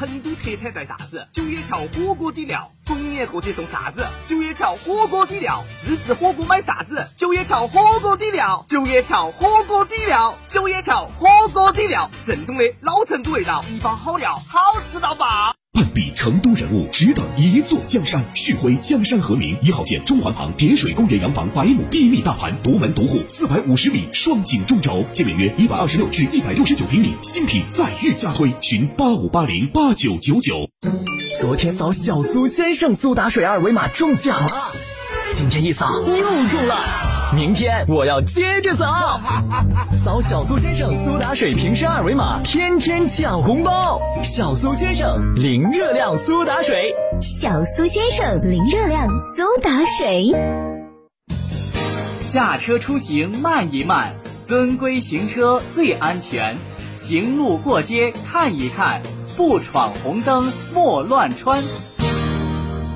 [0.00, 1.28] 成都特产带啥子？
[1.30, 4.06] 九眼桥火锅底料，逢年过节送啥子？
[4.26, 7.06] 九眼桥火锅底料，自制火锅买啥子？
[7.18, 15.59] 九眼桥火锅底料，九眼桥火锅底料，九眼桥火锅底料，正宗的老成都味道，一包好料，好吃到爆！
[15.72, 18.24] 半壁成都人物，只等一座江山。
[18.34, 30.68] 旭辉江山和名一号线中环旁叠水公园洋房百亩低密大盘，独门独户，四百五十米双井中轴，建面约一百二十六至一百六十九平米，新品再遇加推，寻八五八零八九九九。
[31.40, 34.72] 昨天扫小苏先生苏打水二维码中奖了，
[35.34, 37.09] 今天一扫又中了。
[37.32, 39.20] 明天我要接着扫，
[39.96, 44.00] 扫小苏先生苏打水瓶身二维码，天天抢红包。
[44.24, 46.92] 小苏先生零热量苏打水，
[47.22, 50.32] 小苏先生零热量苏打水。
[52.26, 54.12] 驾车出行慢一慢，
[54.44, 56.58] 遵规行车最安全。
[56.96, 59.02] 行路过街看一看，
[59.36, 61.62] 不闯红灯莫乱穿。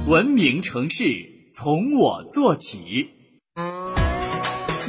[0.09, 1.05] 文明城市
[1.53, 3.11] 从我做起。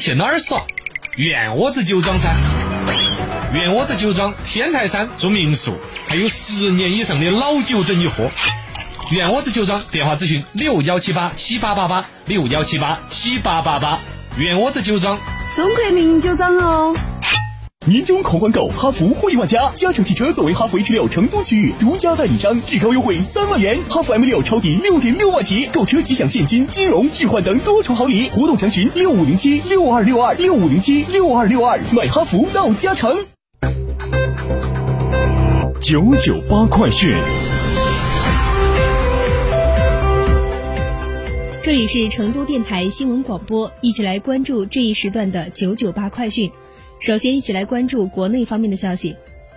[0.06, 0.64] 去哪儿耍？
[1.18, 2.30] 院窝子酒庄噻！
[3.56, 8.30] 院窝子酒庄天台山住民宿，还有十年以上的老酒等你喝。
[9.10, 14.00] 院窝子酒庄电话咨询六幺七八七八八八六幺七八七八八八。
[14.38, 15.18] 院窝子酒庄，
[15.56, 16.96] 中国名酒庄哦。
[17.88, 33.16] 年终狂欢购，哈弗惠万家，嘉诚汽车作为哈弗 H 六成都区域独家代理商，至高优惠三万元，哈弗 M 六超低六点六万起，购车即享现金、金融置换等多重好礼，活动详询六五零七六二六二六五零七六二六二，买哈弗到嘉诚。
[35.80, 37.14] 九九八快讯，
[41.62, 46.50] 这里是成都电台新闻广播，一起来关注这一时段的九九八快讯。
[47.00, 49.16] 首先，一起来关注国内方面的消息。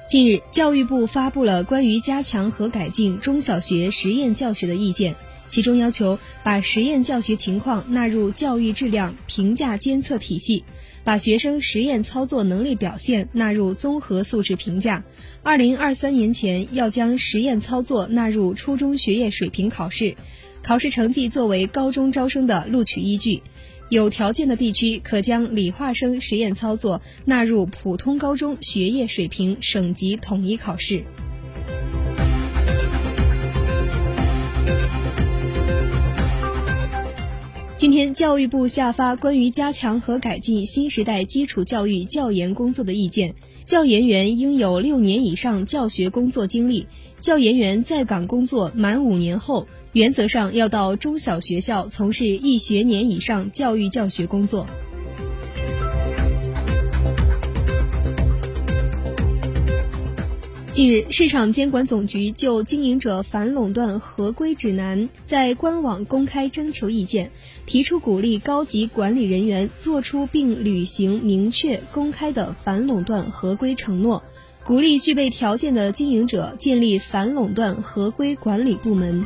[0.08, 5.14] 近日，教育部发布了关于加强和改进中小学实验教学的意见，
[5.46, 10.64] 其中要求把实验教学情况纳入教育质量评价监测体系，
[11.04, 15.04] 把学生实验操作能力表现纳入综合素质评价。
[15.42, 20.16] 二零二三年前要将实验操作纳入初中学业水平考试，
[20.62, 23.42] 考试成绩作为高中招生的录取依据。
[23.90, 31.04] 有条件的地区可将理化生实验操作纳入普通高中学业水平省级统一考试。
[37.78, 46.86] 今天，教育部下发关于加强和改进新时代基础教育教研工作的意见，教研员应有六年以上教学工作经历，
[47.20, 49.66] 教研员在岗工作满五年后。
[49.92, 54.66] 原则上要到中小学校从事一学年以上教育教学工作。
[60.70, 67.32] 近日，市场监管总局就经营者反垄断合规指南在官网公开征求意见，
[67.66, 74.22] 提出鼓励高级管理人员作出并履行明确公开的反垄断合规承诺，
[74.64, 79.24] 鼓励具备条件的经营者建立反垄断合规管理部门。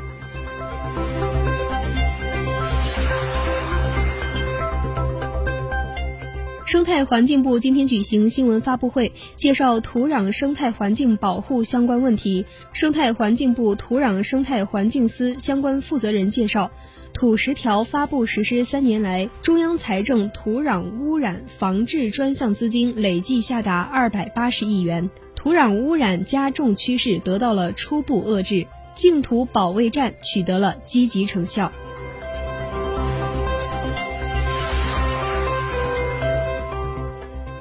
[6.72, 12.46] 生态环境部今天举行新闻发布会，介绍土壤生态环境保护相关问题。
[12.72, 16.70] 生态环境部土壤生态环境司相关负责人介绍，
[17.12, 31.70] 土十条发布实施三年来，中央财政土壤污染防治专项资金累计下达二百八十亿元，土壤污染加重趋势得到了初步遏制，净土保卫战取得了积极成效。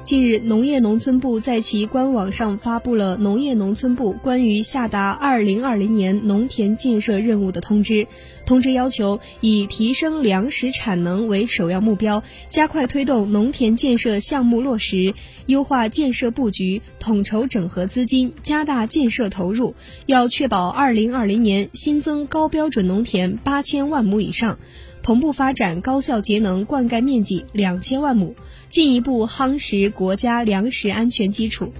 [0.02, 8.08] 近日，农业农村部在其官网上发布了农业农村部关于下达二零二零年农田建设任务的通知。
[8.44, 15.14] 通知要求，以提升粮食产能为首要目标，加快推动农田建设项目落实，
[15.46, 19.76] 优化建设布局，统筹整合资金，加大建设投入。
[20.06, 24.58] 要确保二零二零年新增高标准农田八千万亩以上。
[25.02, 28.36] 同步发展高效节能灌溉面积两千万亩，
[28.68, 31.72] 进一步夯实国家粮食安全基础。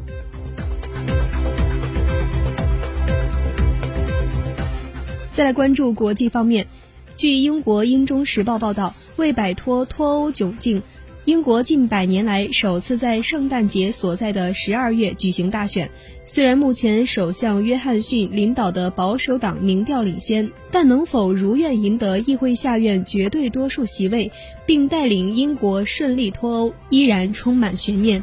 [5.30, 6.66] 再来关注国际方面，
[7.14, 10.82] 据英国《英中时报》报道，为摆脱脱欧窘境。
[11.24, 15.88] 英国近百年来首次在圣诞节所在的十二月举行大选。
[16.26, 24.32] 虽然目前首相约翰逊领导的保守党民调领先，但能否如愿赢得议会下院绝对多数席位，
[24.66, 28.20] 并带领英国顺利脱欧，依然充满悬念。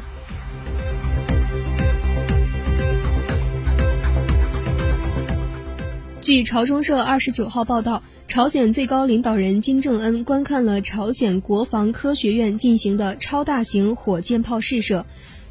[6.30, 8.04] 据朝中社二十九号报道。
[8.28, 15.06] 朝鲜最高领导人金正恩观看了朝鲜国防科学院进行的超大型火箭炮试射。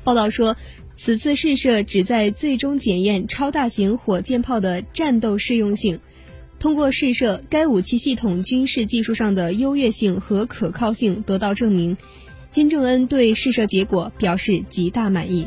[0.06, 0.56] 报道说，
[0.96, 6.00] 此次试射旨在最终检验超大型火箭炮的战斗适用性。
[6.60, 11.98] 通过试射，该武器系统军事技术上的优越性和可靠性得到证明。
[12.50, 15.46] 金正恩对试射结果表示极大满意。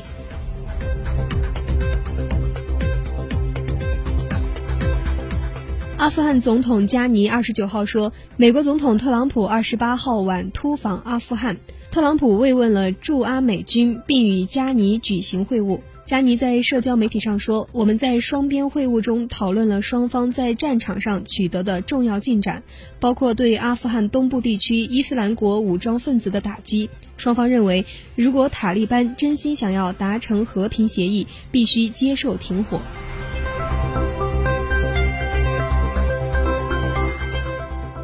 [6.02, 11.58] 阿富汗总统加尼二十九号说，美国总统特朗普二十八号晚突访阿富汗，
[11.92, 15.78] 特朗普慰问了驻阿美军，并与加尼举行会晤。
[16.02, 22.64] 加尼在社交媒体上说：“我们在双边会晤中讨论了双方在战场上取得的重要进展，
[22.98, 26.90] 包括对阿富汗东部地区伊斯兰国武装分子的打击。
[27.16, 32.80] 双方认为，如果塔利班真心想要达成和平协议，必须接受停火。”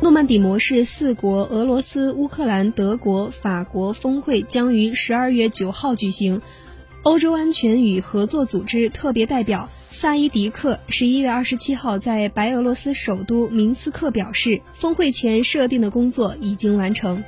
[0.09, 6.41] 诺曼底模式四国俄罗斯、乌克兰、德国、法国峰会将于十二月九号举行。
[7.03, 17.23] 欧洲安全与合作组织特别代表萨伊迪克十一月二十七号在白俄罗斯首都明斯克表示，峰会前设定的工作已经完成。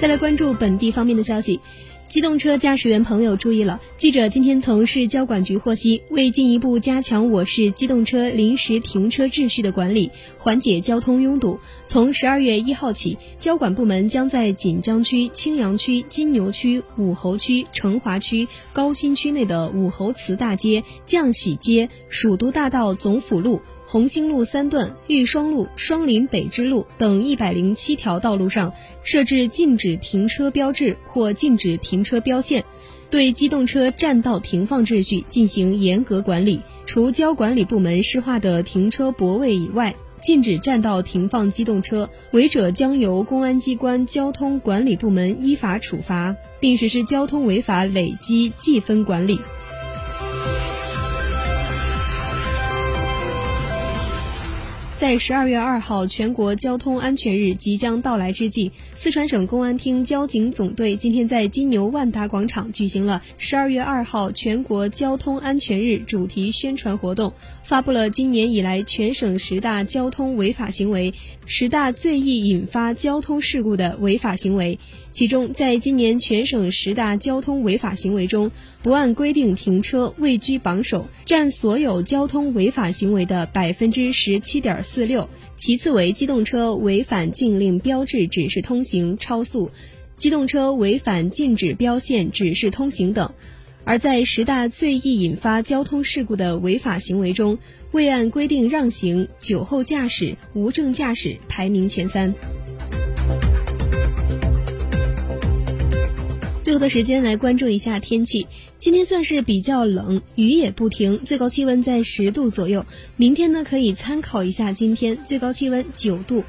[0.00, 1.60] 再来关注本地方面的消息。
[2.08, 3.80] 机动车驾驶员朋友注意了！
[3.96, 11.58] 记者今天从市交管局获悉，为进一步加强我市机动车临时停车秩序的管理，缓解交通拥堵，
[11.88, 23.60] 从十二月一号起，交管部门将在锦江区、青羊区、金牛区、武侯区、成华区、高新区内的武侯祠大街、绛喜街、蜀都大道总辅路。
[23.88, 28.72] 红星路三段、玉双路、双林北支路等一百零七条道路上
[29.04, 32.64] 设置禁止停车标志或禁止停车标线，
[33.10, 36.60] 对机动车占道停放秩序进行严格管理。
[36.84, 49.38] 除交管理部门施划的停车泊位以外，禁止占道停放机动车，违者将由公安机关交通管理部门依法处罚，并实施交通违法累积记分管理。
[54.96, 71.12] 在十二月二号全国交通安全日即将到来之际，四川省公安厅交警总队今天在金牛万达广场举行了十二月二号全国交通安全日主题宣传活动，发布了今年以来全省十大交通违法行为、
[71.44, 74.78] 十大最易引发交通事故的违法行为。
[75.10, 78.50] 其中，在今年全省十大交通违法行为中，
[78.86, 84.80] 不按规定停车位居榜首，占所有交通违法行为的百分之十七点。
[84.80, 89.72] 四六，其次为机动车违反禁令标志指示通行超速，
[90.14, 93.34] 机动车违反禁止标线指示通行等。
[93.82, 97.58] 而在十大最易引发交通事故的违法行为中，
[97.90, 102.32] 未按规定让行、酒后驾驶、无证驾驶排名前三。
[106.66, 108.48] 最后的时间来关注一下天气。
[108.76, 112.84] 今天算是比较冷，雨也不停，最高气温在十度左右。
[113.14, 116.42] 明天呢，可以参考一下今天最高气温九度。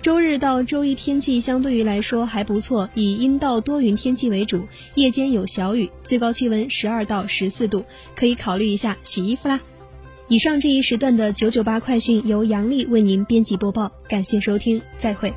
[0.00, 9.60] 周日到周一天气相对于来说还不错，以阴到多云天气为主，夜间有小雨，最高气温十二到十四度，可以考虑一下洗衣服啦。
[10.28, 15.34] 以上这一时段的九九八快讯由杨丽为您编辑播报，感谢收听，再会。